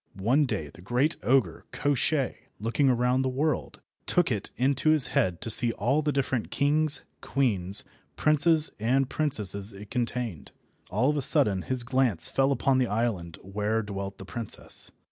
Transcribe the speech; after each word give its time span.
One 0.17 0.47
day 0.47 0.71
the 0.73 0.81
great 0.81 1.17
ogre 1.21 1.65
Koshchei, 1.71 2.35
looking 2.59 2.89
around 2.89 3.21
the 3.21 3.29
world, 3.29 3.81
took 4.07 4.31
it 4.31 4.49
into 4.57 4.89
his 4.89 5.09
head 5.09 5.41
to 5.41 5.51
see 5.51 5.73
all 5.73 6.01
the 6.01 6.11
different 6.11 6.49
kings, 6.49 7.03
queens, 7.21 7.83
princes, 8.15 8.71
and 8.79 9.07
princesses 9.11 9.73
it 9.73 9.91
contained. 9.91 10.53
All 10.89 11.11
of 11.11 11.17
a 11.17 11.21
sudden 11.21 11.61
his 11.61 11.83
glance 11.83 12.29
fell 12.29 12.51
upon 12.51 12.79
the 12.79 12.87
island 12.87 13.37
where 13.43 13.83
dwelt 13.83 14.17
the 14.17 14.25
princess. 14.25 14.91